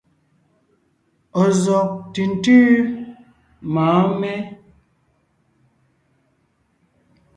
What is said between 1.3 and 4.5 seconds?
Ɔ̀ zɔ́g ntʉ̀ntʉ́ mɔ̌ɔn mé?